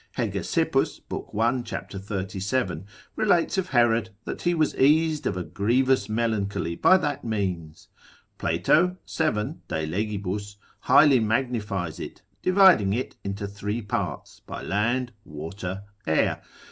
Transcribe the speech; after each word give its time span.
Hegesippus, 0.17 1.01
lib. 1.11 1.25
1. 1.29 1.61
cap. 1.61 1.91
37. 1.91 2.87
relates 3.15 3.59
of 3.59 3.69
Herod, 3.69 4.09
that 4.25 4.41
he 4.41 4.55
was 4.55 4.73
eased 4.77 5.27
of 5.27 5.37
a 5.37 5.43
grievous 5.43 6.09
melancholy 6.09 6.75
by 6.75 6.97
that 6.97 7.23
means. 7.23 7.87
Plato, 8.39 8.97
7. 9.05 9.61
de 9.67 9.85
leg. 9.85 10.25
highly 10.79 11.19
magnifies 11.19 11.99
it, 11.99 12.23
dividing 12.41 12.93
it 12.93 13.15
into 13.23 13.45
three 13.47 13.83
parts, 13.83 14.39
by 14.47 14.63
land, 14.63 15.11
water, 15.23 15.83
air. 16.07 16.41